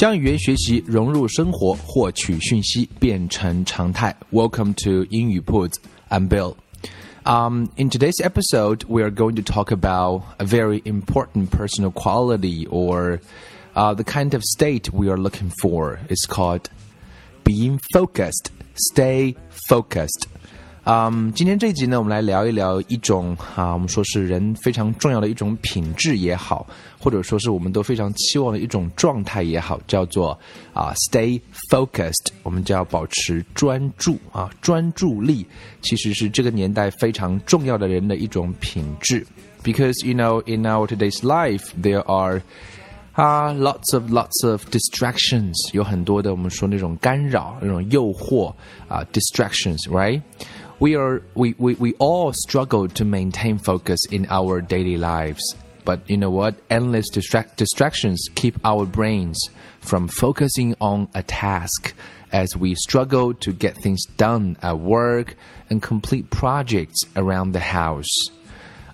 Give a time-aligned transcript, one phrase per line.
[0.00, 4.14] 将语言学习融入生活，获取讯息变成常态。
[4.30, 5.74] Welcome to 英语 Puts.
[6.10, 6.54] I'm Bill.
[7.24, 12.66] Um, in today's episode, we are going to talk about a very important personal quality
[12.68, 13.20] or
[13.74, 15.98] uh, the kind of state we are looking for.
[16.08, 16.70] It's called
[17.42, 18.52] being focused.
[18.74, 19.34] Stay
[19.68, 20.28] focused.
[20.83, 26.65] 嗯，今天这一集呢，我们来聊一聊一种啊，我们说是人非常重要的一种品质也好，
[26.97, 30.31] 或者说是我们都非常期望的一种状态也好，叫做
[30.73, 32.29] 啊，stay focused。
[32.41, 35.45] 我们就要保持专注啊，专注力
[35.83, 39.23] 其实是这个年代非常重要的人的一种品质。
[39.63, 42.41] Because you know, in our today's life, there are
[43.13, 48.51] 啊，lots of lots of distractions，有很多的我们说那种干扰、那种诱惑
[48.87, 50.21] 啊，distractions，right？
[50.80, 55.42] ，distractions，right？we are we, we, we all struggle to maintain focus in our daily lives.
[55.84, 56.54] But you know what?
[56.68, 59.38] Endless distract distractions keep our brains
[59.80, 61.94] from focusing on a task
[62.32, 65.36] as we struggle to get things done at work
[65.70, 68.32] and complete projects around the house.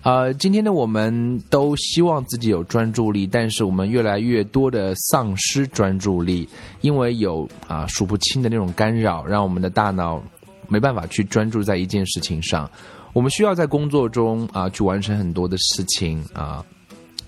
[0.03, 6.47] 呃，今天呢，我们都希望自己有专注力，但是我们越来越多的丧失专注力，
[6.81, 10.21] 因为有啊数不清的那种干扰，让我们的大脑
[10.68, 12.70] 没办法去专注在一件事情上，
[13.12, 16.64] 我们需要在工作中啊去完成很多的事情啊，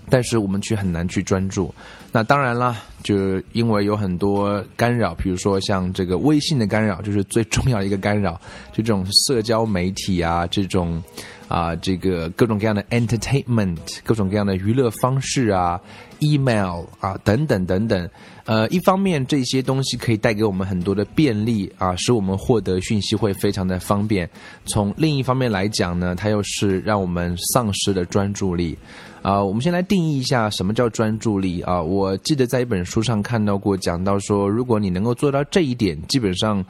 [0.09, 1.73] 但是我们却很难去专注。
[2.11, 8.39] 那当然了，就因为有很多干扰，比如说像这个微信的干扰，就是最重要的一个干扰，
[8.71, 11.01] 就这种社交媒体啊，这种。
[11.47, 13.75] 啊，这个各种各样的 entertainment，
[14.05, 15.77] 各种各样的娱乐方式啊
[16.19, 18.09] ，email 啊，等等等等。
[18.45, 24.29] 呃，一方面这些东西可以带给我们很多的便利啊，使我们获得讯息会非常的方便。
[24.65, 28.77] 从另一方面来讲呢，它又是让我们丧失了专注力。
[29.21, 31.79] 啊，我们先来定义一下什么叫专注力啊。
[31.79, 36.63] 我记得在一本书书上看到过，讲到说，如果你能够做到这一点，基本上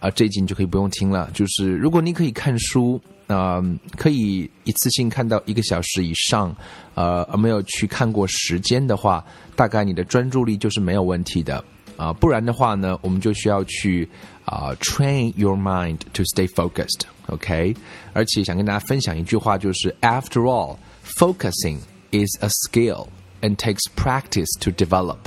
[0.00, 1.30] 啊，这一集你就可以不用听了。
[1.32, 3.00] 就是如果你可以看书。
[3.28, 3.64] 呃，
[3.96, 6.54] 可以一次性看到一个小时以上，
[6.94, 9.24] 呃，而没有去看过时间的话，
[9.56, 11.64] 大概你的专注力就是没有问题的
[11.96, 12.12] 啊。
[12.12, 14.06] 不然的话呢，我们就需要去
[14.44, 17.74] 啊，train your mind to stay focused，OK？
[18.12, 21.78] 而且想跟大家分享一句话，就是 After all，focusing
[22.10, 23.06] is a skill
[23.40, 25.20] and takes practice to develop。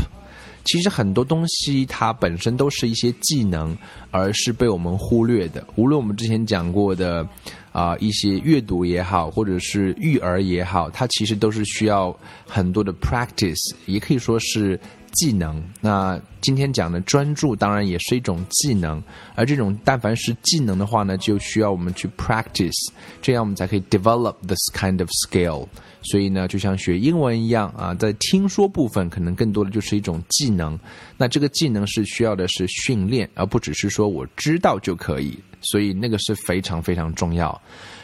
[0.65, 3.77] 其实很多东西它本身都是一些技能，
[4.11, 5.65] 而是被我们忽略的。
[5.75, 7.25] 无论我们之前讲过的。
[7.75, 14.79] 啊，一些阅读也好，或者是育儿也好，它其实都是需要很多的 practice，也可以说是
[15.11, 15.61] 技能。
[15.81, 19.03] 那今天讲的专注，当然也是一种技能。
[19.35, 22.89] 而这种但凡是技能的话呢，就需要我们去 practice，
[23.21, 25.67] 这样我们才可以 develop this kind of skill。
[26.01, 30.79] 所以呢，就像学英文一样啊，在听说部分可能更多的就是一种技能。
[31.17, 35.37] 那这个技能是需要的是训练，而不只是说我知道就可以。
[35.64, 37.60] 所以那个是非常非常重要。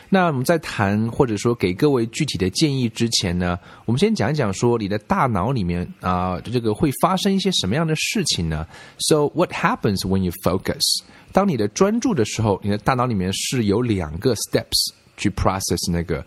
[0.08, 8.64] 那我们在谈或者说给各位具体的建议之前呢，我们先讲一讲说你的大脑里面啊，这个会发生一些什么样的事情呢？
[8.98, 10.80] So what happens when you focus？
[11.32, 16.24] 当你的专注的时候，你的大脑里面是有两个 steps 去 process 那个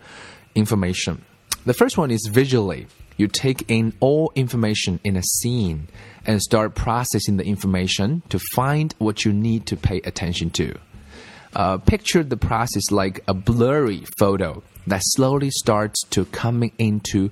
[0.56, 2.86] information。The first one is visually.
[3.16, 5.88] You take in all information in a scene
[6.26, 10.80] and start processing the information to find what you need to pay attention to.
[11.55, 17.31] Uh, picture the process like a blurry photo that slowly starts to coming into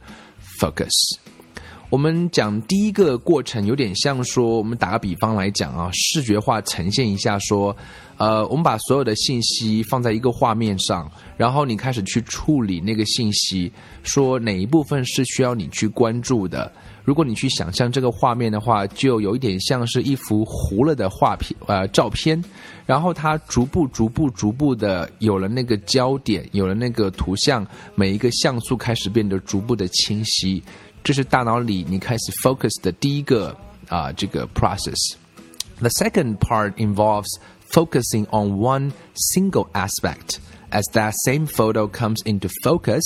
[0.60, 0.92] focus.
[1.92, 7.76] 我们讲第一个过程有点像说，我们打个比方来讲啊，视觉化呈现一下说，
[8.16, 11.06] 呃，我们把所有的信息放在一个画面上，
[11.36, 13.70] 然后你开始去处理那个信息，
[14.04, 16.72] 说哪一部分是需要你去关注的。
[17.04, 22.42] 如果你去想象这个画面的话，就有一点像是一幅糊了的画片，呃，照片。
[22.86, 30.62] 然后它逐步、逐步、逐步的有了那个焦点，有了那个图像，每一个像素开始变得逐步的清晰。
[31.03, 33.49] 这是大脑里你开始 focus 的第一个
[33.87, 37.27] 啊、呃、这个 process。The second part involves
[37.71, 38.91] focusing on one
[39.33, 40.39] single aspect.
[40.71, 43.03] As that same photo comes into focus,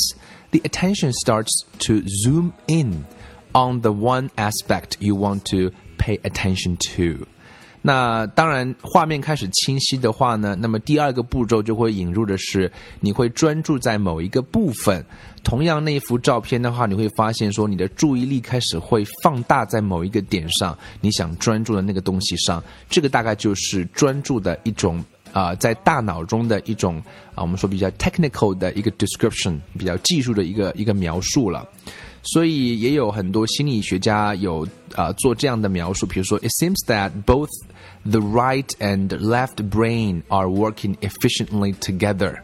[0.51, 3.05] the attention starts to zoom in
[3.53, 7.27] on the one aspect you want to pay attention to.
[7.86, 12.68] 那当然，画面开始清晰的话呢，那么第二个步骤就会引入的是，
[12.98, 15.04] 你会专注在某一个部分。
[15.44, 22.60] 同样，那一幅照片的话，你会发现说，你的注意力开始会放大在某一个点上，你想专注的那个东西上。
[22.90, 25.00] 这个大概就是专注的一种
[25.32, 27.00] 啊，在大脑中的一种
[27.36, 31.64] 啊，我们说比较 technical 的一个 description，比较技术的一个一个描述了。
[32.24, 34.66] 所以也有很多心理学家有
[34.96, 37.48] 啊做这样的描述，比如说，It seems that both
[38.10, 42.36] the right and left brain are working efficiently together。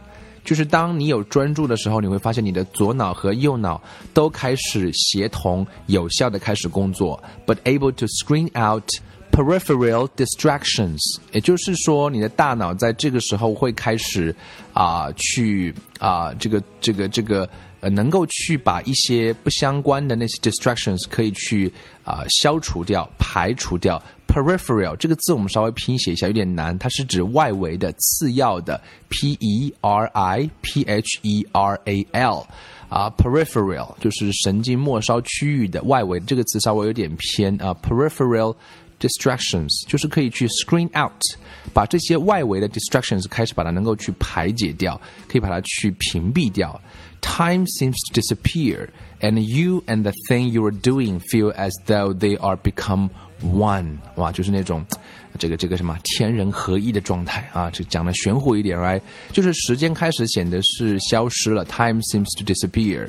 [0.45, 3.81] 就是当你有专注的时候，你会发现你的左脑和右脑
[4.13, 8.85] 都开始协同有效的开始工作，but able to screen out
[9.31, 10.99] peripheral distractions。
[11.33, 14.35] 也就是说，你的大脑在这个时候会开始
[14.73, 17.49] 啊去啊这个这个这个。
[17.83, 21.67] 呃，能够去把一些不相关的那些 distractions 可以去
[22.05, 24.01] 啊消除掉、排除掉。
[24.32, 28.80] peripheral 这个字我们稍微拼写一下，有点难，它是指外围的、次要的。
[29.10, 32.46] p e r i p h e r a l
[32.90, 37.74] 啊，peripheral 就是神经末梢区域的外围，这个词稍微有点偏啊。
[37.82, 38.56] peripheral
[39.00, 41.22] distractions 就是可以去 screen out，
[41.74, 46.80] 把这些外围的 distractions 开始把它能够去排解掉，可以把它去屏蔽掉。
[47.22, 48.88] time seems to disappear,
[49.20, 53.10] and you and the thing you are doing feel as though they are become
[53.43, 53.97] one。
[54.17, 54.85] 哇，就是那种
[55.39, 59.01] 这个这个什么天人合一的状态啊，这讲的玄乎一点，right？
[59.33, 63.09] 就是时间开始显得是消失了，time seems to disappear。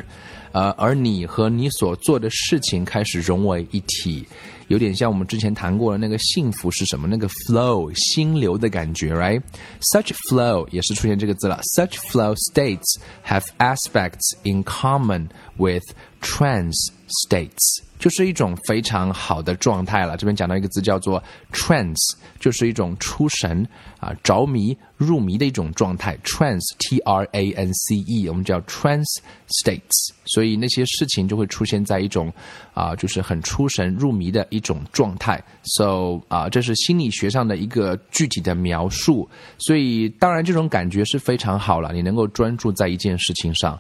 [0.52, 4.24] 呃，而你和你所做的事情开始融为一体，
[4.68, 7.08] 有点像我们之前谈过的那个幸福是什么？
[7.08, 11.60] 那个 flow 心流的感觉，right？Such flow 也是出现这个字了。
[11.76, 15.84] Such flow states have aspects in common with
[16.24, 16.90] trance
[17.28, 17.84] states。
[18.00, 20.18] 就是一种非常好的状态了。
[20.18, 21.24] 这边讲到一个字叫做
[21.54, 23.66] trance，就是一种出神
[24.02, 26.18] 啊、着迷、入迷的一种状态。
[26.18, 29.20] trance，t r a n c e，我们叫 trance
[29.64, 30.10] states。
[30.26, 32.30] 所以那些事情就会出现在一种
[32.74, 35.42] 啊，就是很出神入迷的一种状态。
[35.64, 39.30] So 啊，这是心理学上的一个具体的描述。
[39.58, 43.80] 所以当然这种感觉是非常好了，你能够专注在一件事情上。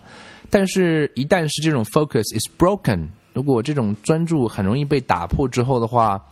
[0.54, 3.08] 但是，一旦是这种 focus is broken。
[3.34, 6.24] 如果这种专注很容易被打破之后的话，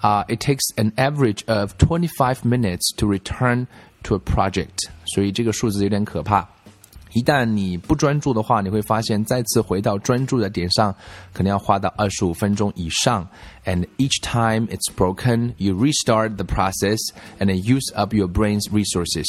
[0.00, 3.66] 啊、it takes an average of twenty five minutes to return
[4.02, 6.46] to a project，所以这个数字有点可怕。
[7.12, 10.94] 一旦你不专注的话，你会发现再次回到专注的点上，
[11.32, 13.28] 可能要花到二十五分钟以上。
[13.64, 16.98] And each time it's broken, you restart the process
[17.38, 19.26] and use up your brain's resources。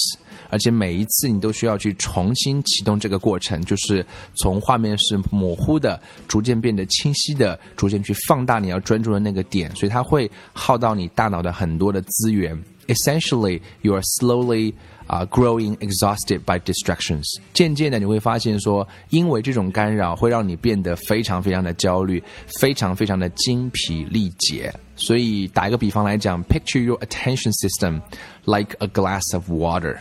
[0.49, 4.05] 而且每一次你都需要去重新启动这个过程，就是
[4.35, 12.57] 从画面是模糊的，逐渐变得清晰的，逐渐去放大你要专注的那个点，所以它会耗到你大脑的很多的资源。
[12.87, 14.73] Essentially, you are slowly
[15.10, 17.24] 啊，growing exhausted by distractions。
[17.52, 22.22] 渐渐的你会发现说，因为这种干扰会让你变得非常非常的焦虑，
[22.58, 24.72] 非常非常的精疲力竭。
[24.96, 28.00] 所以打一个比方来讲，picture your attention system
[28.44, 29.96] like a glass of water。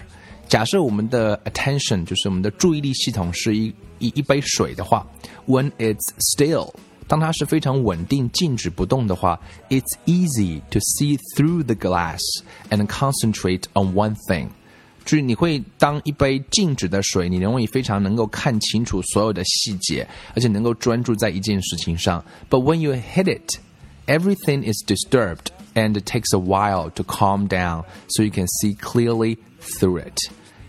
[0.47, 5.05] 假设我们的 attention 就是我们的注意力系统是一一一杯水的话，
[5.47, 6.71] when it's still。
[7.07, 9.39] 当它是非常稳定、静止不动的话，
[9.69, 12.19] it's easy to see through the glass
[12.71, 14.47] and concentrate on one thing。
[15.04, 22.22] 就是你会当一杯静止的水，你容易非常能够看清楚所有的细节，而且能够专注在一件事情上。
[22.48, 23.58] But when you hit it,
[24.06, 28.76] everything is disturbed and it takes a while to calm down, so you can see
[28.76, 30.14] clearly through it.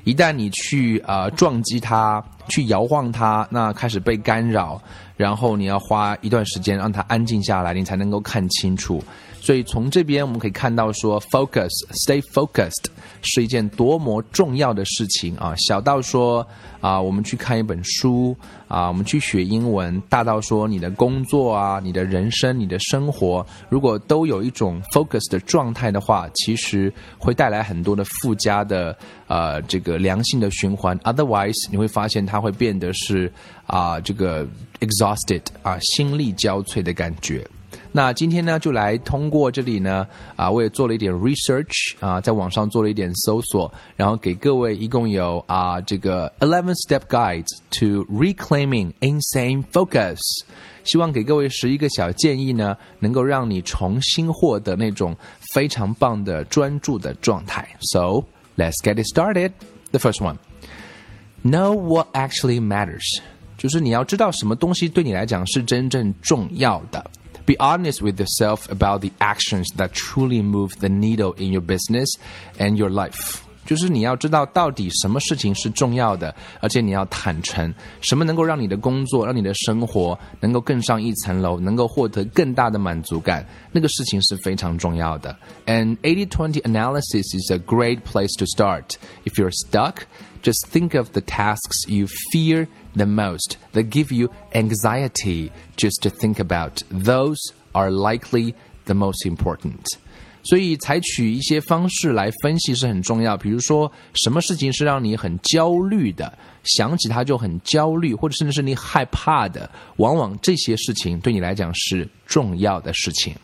[0.03, 4.81] 一旦你去呃撞击它，去摇晃它，那开始被干扰，
[5.15, 9.03] 然后你要花一段时间让它安静下来，你才能够看清楚。
[9.41, 12.85] 所以从这边我们可以看到，说 focus，stay focused
[13.23, 15.55] 是一件多么重要的事情啊！
[15.57, 16.47] 小到说
[16.79, 28.95] 啊，我们去看一本书啊，我们去学英文；大到说你的工作啊、你的人生、你的生活，如果都有一种 focus 的状态的话，其实会带来很多的附加的
[29.25, 30.95] 呃这个良性的循环。
[30.99, 33.31] Otherwise，你会发现它会变得是
[33.65, 34.47] 啊这个
[34.81, 37.43] exhausted 啊心力交瘁的感觉。
[37.92, 50.18] 那今天呢，就来通过这里呢，啊，我也做了一点 research 啊，在网上做了一点搜索，然后给各位一共有啊这个 eleven step guides to reclaiming insane focus，
[50.84, 55.16] 希望给各位十一个小建议呢，能够让你重新获得那种
[55.52, 57.66] 非常棒的专注的状态。
[57.80, 58.24] So
[58.56, 59.52] Let's get it started.
[59.92, 60.38] The first one.
[61.44, 63.20] Know what actually matters.
[63.58, 67.10] 就是你要知道什么东西对你来讲是真正重要的。
[67.50, 72.08] Be honest with yourself about the actions that truly move the needle in your business
[72.58, 73.42] and your life.
[73.64, 85.36] 就是你要知道到底什么事情是重要的，而且你要坦诚，什么能够让你的工作、让你的生活能够更上一层楼，能够获得更大的满足感，那个事情是非常重要的。
[85.66, 88.90] And 80-20 analysis is a great place to start.
[89.24, 90.02] If you're stuck,
[90.42, 96.10] just think of the tasks you fear the most, that give you anxiety just to
[96.10, 96.82] think about.
[96.90, 97.38] Those
[97.72, 99.84] are likely the most important.
[100.42, 103.36] 所以，采取一些方式来分析是很重要。
[103.36, 106.32] 比如说，什么事情是让你很焦虑的，
[106.62, 113.34] 想起它就很焦虑，或者甚至是你害怕的，往往这些事情对你来讲是重要的事情。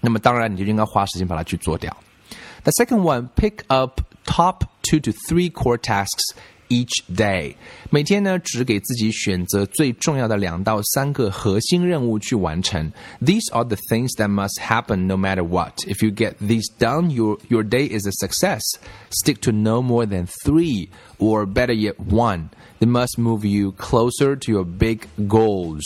[0.00, 1.96] 那么，当然你就应该花时间把它去做掉。
[2.64, 6.34] The second one, pick up top two to three core tasks
[6.68, 7.54] each day，
[7.90, 12.90] 每天呢只给自己选择最重要的两到三个核心任务去完成。
[13.20, 15.84] These are the things that must happen no matter what.
[15.86, 18.62] If you get these done, your your day is a success.
[19.10, 22.48] Stick to no more than three, or better yet, one.
[22.78, 25.84] They must move you closer to your big goals.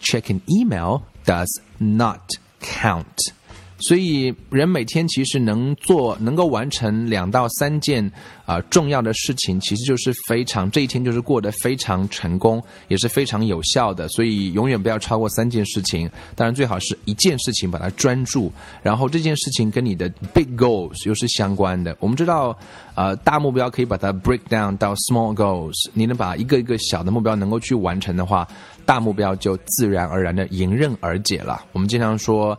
[0.00, 3.32] Checking email does not count.
[3.79, 8.09] 所以，人每天其实能做、能够完成两到三件
[8.45, 14.07] 啊、重要的事情，其实就是非常这一天就是过得非常成功，也是非常有效的。
[14.07, 16.09] 所以，永远不要超过三件事情。
[16.35, 18.51] 当然，最好是一件事情把它专注，
[18.81, 21.93] 然后这件事情跟你的 big goals 又是相关的。
[21.99, 22.57] 我们知道，
[22.95, 28.47] 呃，大目标可以把它 break down 到 small goals，你能把一个一个小的目标能够去完成的话，
[28.85, 31.65] 大目标就自然而然的迎刃而解了。
[31.73, 32.57] 我们经常说。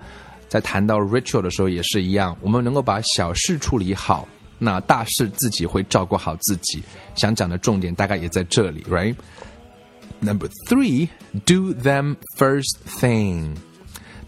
[0.54, 6.80] 在谈到 ritual 的时候也是一样，我们能够把小事处理好，那大事自己会照顾好自己。
[7.16, 11.08] 想讲的重点大概也在这里，right？Number three,
[11.44, 13.56] do them first thing，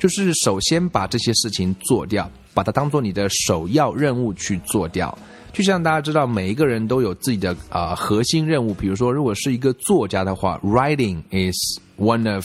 [0.00, 5.16] 就是首先把这些事情做掉，把它当做你的首要任务去做掉。
[5.52, 8.74] 就像大家知道，每一个人都有自己的啊、核心任务。
[8.74, 11.56] 比如说，如果是一个作家的话，writing is
[11.96, 12.42] one of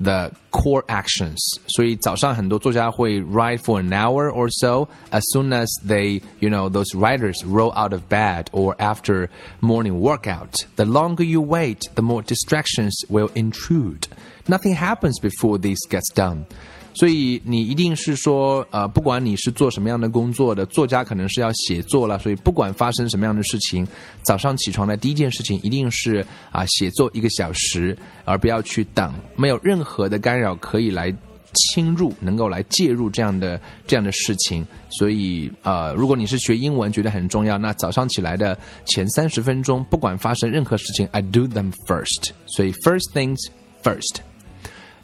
[0.00, 1.38] the core actions.
[1.68, 7.44] 所以早上很多作家会 write for an hour or so as soon as they, you know, those writers
[7.44, 9.28] roll out of bed or after
[9.60, 10.54] morning workout.
[10.76, 14.08] The longer you wait, the more distractions will intrude.
[14.48, 16.46] Nothing happens before this gets done.
[16.93, 23.87] 所以你一定是说，呃，不管你是做什么样的工作的，作家可能是要写作了，所以不管发生什么样的事情，
[24.23, 31.13] 早上起床的第一件事情一定是啊、写作一个小时，而不要去等，没有任何的干扰可以来
[31.53, 34.65] 侵入，能够来介入这样的这样的事情。
[34.89, 42.31] 所以呃，如果你是学英文觉得很重要，那早上起来的前三十分钟，不管发生任何事情，I do them first。
[42.45, 43.37] 所以 first things
[43.83, 44.30] first。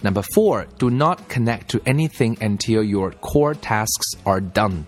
[0.00, 4.84] Number four, do not connect to anything until your core tasks are done.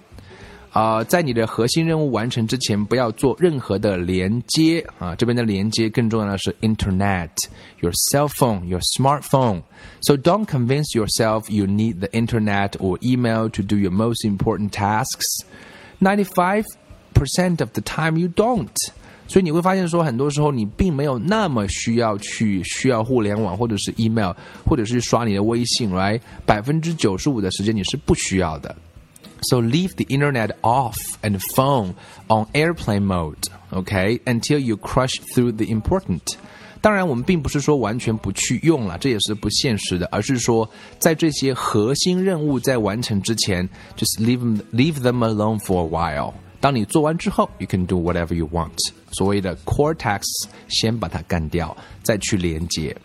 [0.73, 5.15] 啊、呃，在你的核心任务完成之前，不要做任何的连接啊。
[5.15, 7.31] 这边的连接更重要的是 Internet,
[7.79, 9.63] your cell phone, your smartphone.
[10.01, 14.73] So don't convince yourself you need the internet or email to do your most important
[14.73, 15.45] tasks.
[16.01, 16.65] Ninety-five
[17.15, 18.75] percent of the time, you don't.
[19.29, 24.33] 所以你会发现说，很多时候你并没有那么需要去需要互联网，或者是 email，
[24.67, 28.75] 或者是刷你的微信来，百分之九十五的时间你是不需要的。
[29.43, 31.95] So leave the internet off and phone
[32.29, 36.21] on airplane mode, okay, until you crush through the important.
[36.81, 40.69] 当然，我们并不是说完全不去用了，这也是不现实的，而是说
[40.99, 43.67] 在这些核心任务在完成之前，
[43.97, 46.35] just leave them, leave them alone for a while.
[46.61, 48.73] 当你做完之后，you can do whatever you want。
[49.12, 52.96] 所谓的 core tasks 先把它干掉，再去连接。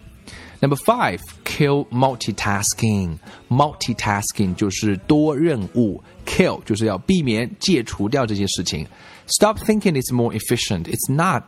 [0.61, 3.19] Number five, kill multitasking.
[3.51, 8.87] Multitasking 就是多任务，kill 就是要避免、戒除掉这些事情。
[9.27, 10.85] Stop thinking it's more efficient.
[10.85, 11.45] It's not.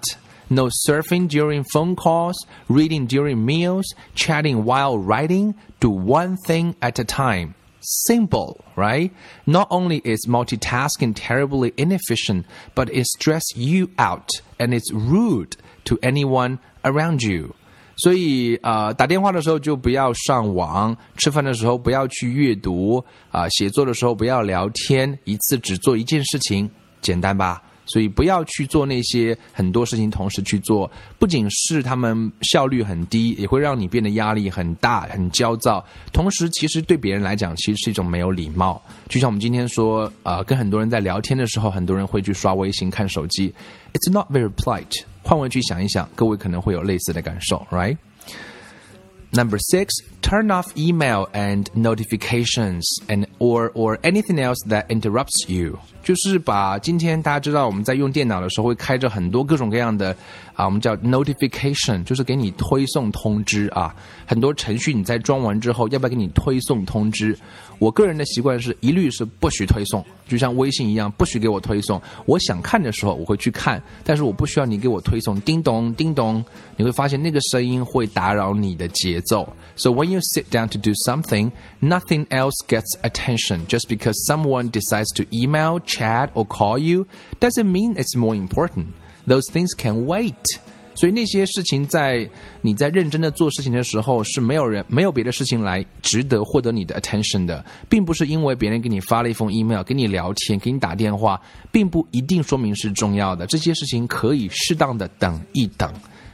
[0.49, 2.37] No surfing during phone calls,
[2.69, 3.85] reading during meals,
[4.15, 5.55] chatting while writing.
[5.81, 7.55] Do one thing at a time
[7.86, 9.12] simple, right?
[9.46, 15.98] Not only is multitasking terribly inefficient, but it stresses you out and it's rude to
[16.02, 17.56] anyone around you.
[17.98, 22.98] 所以呃，打电话的时候就不要上网，吃饭的时候不要去阅读，
[23.30, 26.70] 啊、呃，写作的时候不要聊天，一次只做一件事情，
[27.02, 27.62] 简单吧？
[27.86, 30.90] 所以不要去做那些很多事情同时去做，
[31.20, 35.84] 不仅是他们效率很低，也会让你变得压力很大、很焦躁。
[36.14, 38.82] 同时，其实对别人来讲，其实是一种没有礼貌。
[39.10, 43.54] 就像我们今天说，呃，跟很多人在聊天的时候，很多人会去刷微信、看手机，
[43.94, 45.02] It's not very polite。
[45.24, 49.88] 换位去想一想，各位可能会有类似的感受，right？Number six,
[50.22, 55.80] turn off email and notifications and or or anything else that interrupts you.
[56.06, 60.16] 就是把今天大家知道我们在用电脑的时候会开着很多各种各样的
[60.54, 63.96] 啊，我们叫 notification，就是给你推送通知啊。
[64.26, 67.38] 很多程序你在装完之后，要不要给你推送通知？
[67.78, 72.00] 我个人的习惯是一律是不许推送，就像微信一样，不许给我推送。
[72.26, 75.40] 我想看的时候我会去看，但是我不需要你给我推送。
[75.42, 76.44] 叮咚，叮咚，
[76.78, 79.48] 你会发现那个声音会打扰你的节奏。
[79.76, 83.66] So when you sit down to do something, nothing else gets attention.
[83.68, 85.80] Just because someone decides to email.
[85.96, 87.06] chat or call you
[87.40, 88.88] doesn't mean it's more important.
[89.28, 90.60] Those things can wait.
[90.94, 92.30] 所以那些事情在
[92.62, 101.42] 你在认真的做事情的时候，是没有人没有别的事情来值得获得你的 attention 的，并不是因为别人给你发了一封 email，跟你聊天，给你打电话，
[101.72, 103.48] 并不一定说明是重要的。
[103.48, 105.92] 这些事情可以适当的等一等。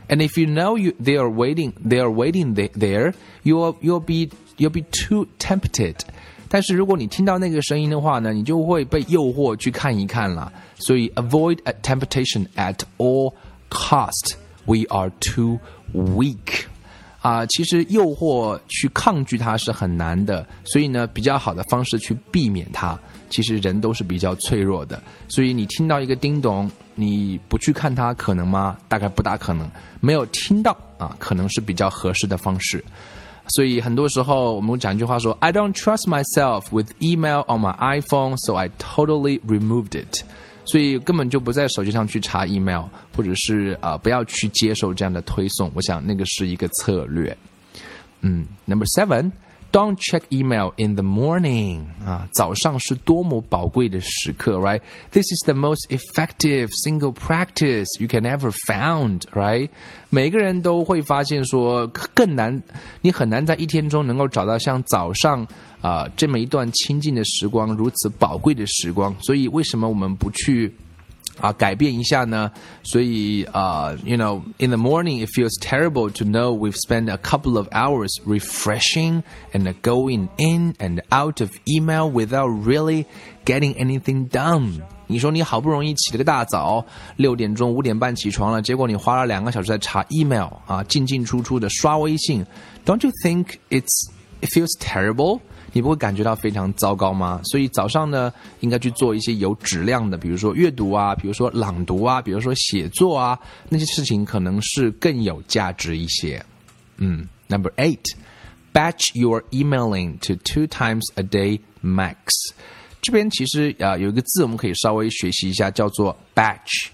[0.10, 4.31] And if you know you they are waiting, they are waiting there, you'll you'll be
[4.57, 5.96] you'll be too tempted.
[6.52, 10.52] 但是如果你听到那个声音的话呢，你就会被诱惑去看一看了。
[10.76, 13.32] 所以 avoid a temptation at all
[13.71, 14.35] cost.
[14.66, 15.59] We are too
[15.94, 16.64] weak.
[17.23, 22.99] 啊，其实诱惑去抗拒它是很难的，所以呢，比较好的方式去避免它。
[23.30, 28.76] 其实人都是比较脆弱的，所以你听到一个叮咚，你不去看它，可能吗？
[28.88, 29.66] 大概不大可能。
[30.00, 32.85] 没有听到啊，可能是比较合适的方式。
[33.54, 40.25] 所以很多时候我们讲一句话说：“I don't trust myself with email on my iPhone, so I totally removed it。”
[40.64, 45.71] 所以根本就不在手机上去查 email，或者是啊不要去接受这样的推送。
[45.75, 47.37] 我想那个是一个策略。
[48.21, 49.32] 嗯，Number seven。
[49.73, 54.82] Don't check email in the morning 啊，早上是多么宝贵的时刻，right?
[55.13, 59.71] This is the most effective single practice you can ever found, right?
[60.11, 62.63] 每个人都会发现说更难，
[63.00, 65.47] 你很难在一天中能够找到像早上
[65.80, 69.17] 啊这么一段清静的时光，如此宝贵的时光。
[69.23, 70.71] 所以为什么我们不去？
[71.40, 72.51] 啊，改变一下呢？
[72.81, 78.09] 所以啊，you know, in the morning it feels terrible to know we've spent a couple of hours
[78.25, 79.22] refreshing
[79.53, 83.05] and going in and out of email without really
[83.46, 84.81] getting anything done。
[85.05, 86.83] 你说你好不容易起了个大早，
[87.18, 92.44] 六点钟、五点半起床了，结果你花了两个小时在查 email 啊，进进出出的刷微信。
[92.83, 94.09] Don't you think it's
[94.42, 95.40] it feels terrible？
[95.73, 97.41] 你不会感觉到非常糟糕吗？
[97.45, 106.45] 所以早上呢，应该去做一些有质量的，比如说阅读啊，比如说朗读啊，比如说写作啊，那些事情可能是更有价值一些。
[106.99, 112.17] 嗯，Number eight，batch your emailing to two times a day max。
[113.00, 116.89] 这边其实啊有一个字我们可以稍微学习一下，叫做 batch。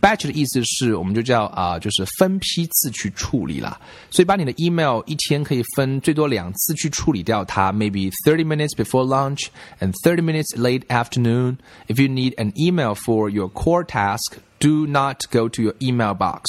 [0.00, 3.80] Batch 的意思是，我们就叫啊，就是分批次去处理啦。
[4.10, 9.46] 所以把你的 email 一天可以分最多两次去处理掉它，maybe thirty minutes before lunch
[9.80, 11.56] and thirty minutes late afternoon.
[11.88, 16.14] If you need an email for your core task, do not go to your email
[16.14, 16.44] box.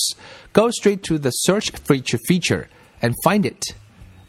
[0.53, 2.67] Go straight to the search feature feature
[3.01, 3.73] and find it.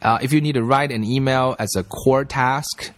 [0.00, 2.92] Uh, if you need to write an email as a core task,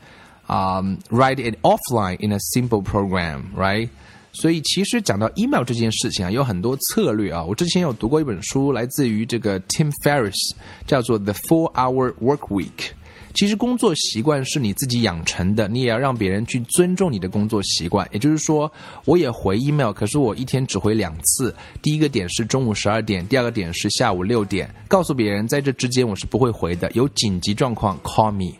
[0.48, 3.90] um, write it offline in a simple program, right?
[4.35, 7.43] 所以其实讲到 email 这件事情啊，有很多策略啊。
[7.43, 10.51] 我之前有读过一本书，来自于这个 Tim Ferriss，
[10.85, 12.65] 叫做《The Four Hour Work Week》。
[13.33, 18.07] 其实工作习惯是你自己养成的，你也要让别人去尊重你的工作习惯。
[18.11, 18.71] 也就是说，
[19.03, 21.53] 我也回 email，可是我一天只回两次。
[21.81, 24.69] 第一个点是中午十二点，第二个点是下午六点。
[24.87, 26.89] 告诉别人，在这之间我是不会回的。
[26.93, 28.53] 有紧急状况，call me。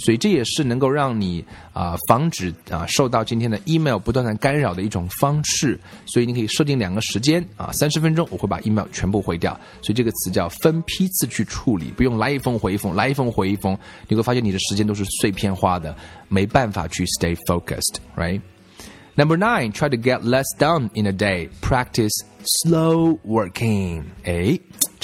[0.00, 5.78] 所以这也是能够让你啊防止啊受到今天的 email 不断的干扰的一种方式。
[6.06, 9.52] 所以你可以设定两个时间啊，三十分钟我会把 email 全部回掉。
[9.82, 15.94] 所以这个词叫分批次去处理，不用来一封回一封，来一封回一封，你会发现你的时间都是碎片化的，
[16.28, 21.48] 没办法去 stay focused，right？Number nine, try to get less done in a day.
[21.60, 24.04] Practice slow working.
[24.24, 24.58] 哎，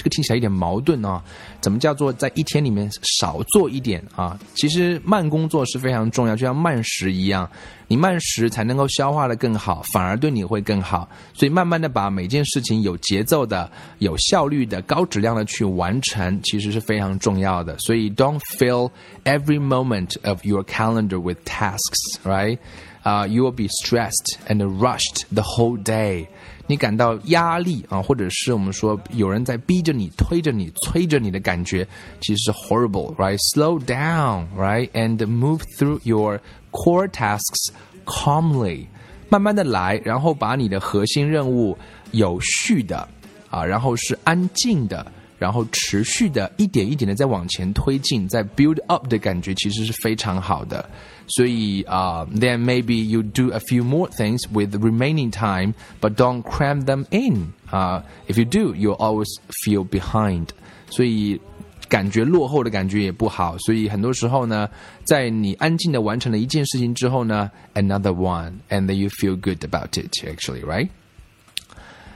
[0.09, 1.23] 听起来有点矛盾啊。
[1.61, 2.89] 怎么叫做在一天里面
[3.19, 4.39] 少做一点啊？
[4.55, 7.49] 其实慢工作是非常重要，就像慢食一样，
[7.89, 11.09] 你慢食才能够消化的更好，反而对你会更好。
[11.35, 17.77] 所以慢慢的把每件事情有节奏的、有效率的、高质量的去完成，其实是非常重要的。
[17.79, 18.91] 所以 don't fill
[19.25, 22.59] every moment of your calendar with tasks, right?
[23.06, 26.28] 啊、uh,，you will be stressed and rushed the whole day。
[26.68, 31.86] 你感到压力啊，或者是我们说有人在逼着你、推着你、催着你的感觉，
[32.22, 36.40] 其实是 horrible，right？Slow down，right？And move through your
[36.72, 37.72] core tasks
[38.06, 38.86] calmly，
[39.30, 41.78] 慢慢的来，然后把你的核心任务
[42.12, 43.06] 有序的
[43.50, 45.06] 啊，然后是安静的。
[45.38, 50.88] 然后持续的一点一点的在往前推进，在 build up 的感觉其实是非常好的。
[51.28, 57.06] 所以啊、uh,，then maybe you do a few more things with the remaining time, but don't cram them
[57.10, 57.54] in.
[57.70, 59.30] 啊、uh,，if you do, you'll always
[59.64, 60.48] feel behind.
[60.90, 61.40] 所以
[61.88, 63.58] 感觉落后的感觉也不好。
[63.60, 64.70] 所以很多时候呢，
[65.06, 70.12] 在你安静的完成了一件事情之后呢，another one, and then you feel good about it.
[70.24, 70.90] Actually, right?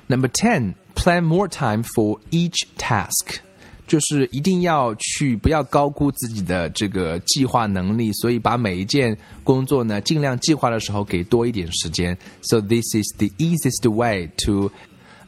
[0.08, 3.40] Number ten, plan more time for each task.
[3.88, 12.18] 就是一定要去不要高估自己的这个计划能力，所以把每一件工作呢，尽量计划的时候给多一点时间。
[12.42, 14.72] So this is the easiest way to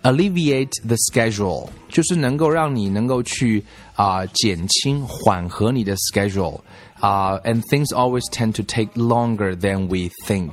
[0.01, 6.59] alleviate the schedule，就是能够让你能够去啊、呃、减轻缓和你的 schedule
[6.99, 10.51] 啊、uh,，and things always tend to take longer than we think。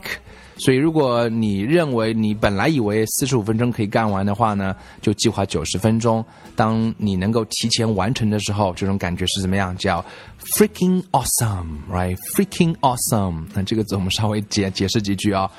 [0.59, 6.23] 所以，如果你认为你本来以为四十五分钟可以干完的话呢，就计划九十分钟。
[6.53, 9.75] 当你能够提前完成的时候，这种感觉是怎么样？
[9.77, 10.03] 叫
[10.43, 13.45] freaking awesome，right？freaking awesome。
[13.53, 15.49] 那这个字我们稍微解解释几句啊。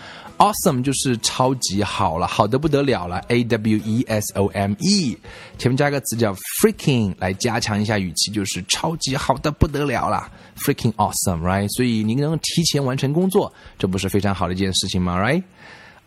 [0.40, 3.18] Awesome 就是超级好了，好的不得了了。
[3.28, 5.14] A W E S O M E，
[5.58, 10.32] 前面加个词叫 freaking 来加强一下语气，就是超级好的不得了了。
[10.56, 11.68] Freaking awesome，right？
[11.76, 15.42] 所以您能提前完成工作，这不是非常好的一件事情吗？Right？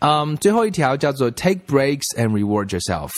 [0.00, 3.12] 嗯、最后一条叫做 take breaks and reward yourself。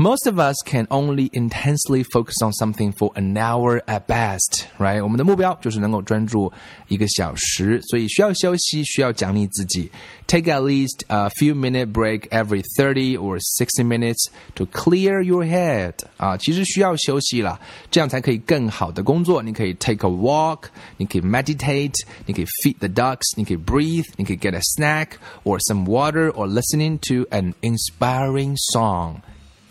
[0.00, 5.02] Most of us can only intensely focus on something for an hour at best, right?
[5.02, 6.52] 我们的目标就是能够专注
[6.86, 9.90] 一个小时，所以需要休息，需要奖励自己。
[10.28, 15.94] Take at least a few minute break every thirty or sixty minutes to clear your head.
[16.16, 17.58] 啊，其实需要休息了，
[17.90, 19.42] 这样才可以更好的工作。
[19.42, 20.66] 你可以 take a walk，
[20.98, 21.94] 你可以 meditate，
[22.26, 28.54] 你可以 feed the ducks，你可以 breathe，你可以 get a snack or some water or listening to an inspiring
[28.72, 29.22] song.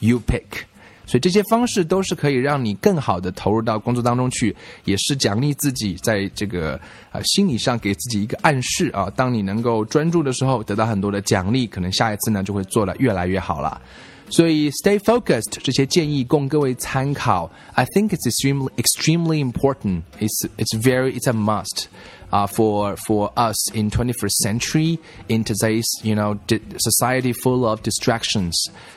[0.02, 0.64] You pick，
[1.06, 6.78] 所以这些方式都是可以让你更好的投入到工作当中去，也是奖励自己在这个
[7.12, 9.08] 呃心理上给自己一个暗示啊。
[9.14, 13.80] 当你能够专注的时候，得到很多的奖励，可能下一次呢就会做得越来越好了。
[14.28, 17.48] 所以 stay focused 这些建议供各位参考。
[17.74, 20.02] I think it's extremely extremely important.
[20.18, 21.84] It's it's very it's a must.
[22.31, 26.37] Uh, for for us in 21st century in today's you know
[26.77, 28.51] society full of distractions，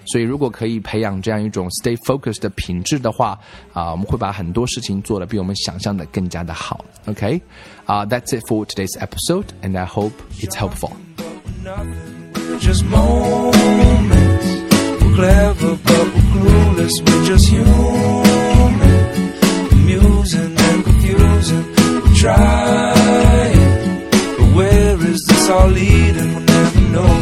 [0.05, 3.39] 所以如果可以培养这样一种 stay focused 的品质的话，
[3.73, 6.85] 啊、uh,，我们会把很多事情做得比我们想象的更加的好。
[7.07, 7.41] OK，
[7.85, 10.91] 啊、uh,，That's it for today's episode, and I hope it's helpful.
[12.59, 14.47] Just moments.
[15.01, 17.01] We're clever, but we're clueless.
[17.07, 18.81] We're just human,
[19.71, 21.65] amusing and confusing.
[22.03, 22.54] We're trying,
[25.66, 26.34] All leading?
[26.34, 27.14] We'll never know.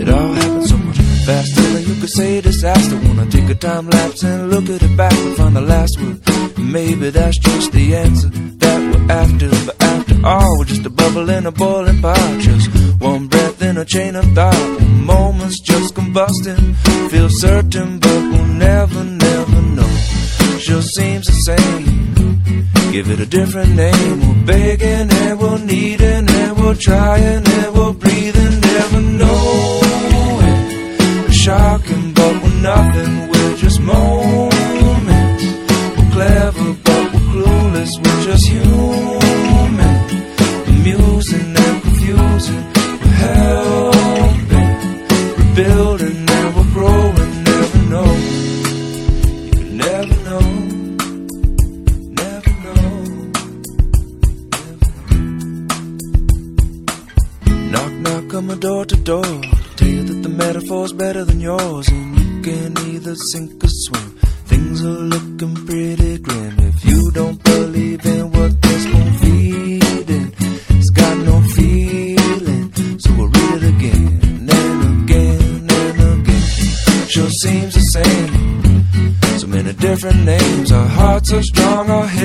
[0.00, 2.96] It all happened so much faster than you could say disaster.
[3.06, 6.20] Wanna take a time lapse and look at it back and find the last word.
[6.58, 8.28] Maybe that's just the answer
[8.62, 9.48] that we're after.
[9.66, 12.40] But after all, we're just a bubble in a boiling pot.
[12.40, 12.68] Just
[13.00, 14.80] one breath in a chain of thought.
[15.14, 16.74] Moments just combusting.
[17.10, 19.15] Feel certain, but we'll never know.
[20.66, 22.90] Sure seems the same.
[22.90, 24.18] Give it a different name.
[24.20, 28.58] We're begging and we're needing and we're trying and we're breathing.
[28.58, 30.42] Never knowing.
[31.22, 33.15] We're shocking, but we're nothing.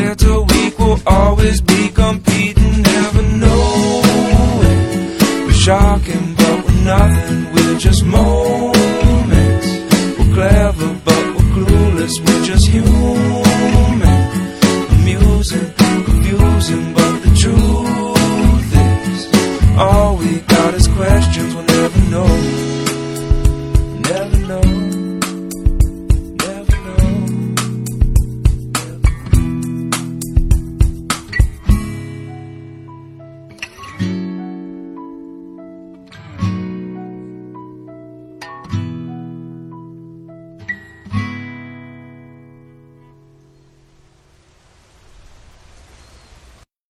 [0.02, 0.78] Our heads weak.
[0.80, 5.18] We'll always be competing, never knowing.
[5.46, 7.54] We're shocking, but we're nothing.
[7.54, 8.41] We're just more.